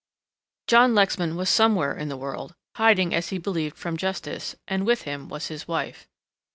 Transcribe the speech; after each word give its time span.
John 0.65 0.95
Lexman 0.95 1.35
was 1.35 1.47
somewhere 1.47 1.95
in 1.95 2.09
the 2.09 2.17
world, 2.17 2.55
hiding 2.77 3.13
as 3.13 3.29
he 3.29 3.37
believed 3.37 3.77
from 3.77 3.97
justice, 3.97 4.55
and 4.67 4.83
with 4.83 5.03
him 5.03 5.29
was 5.29 5.49
his 5.49 5.67
wife. 5.67 6.07